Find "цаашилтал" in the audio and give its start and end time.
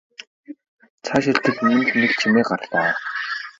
1.05-1.57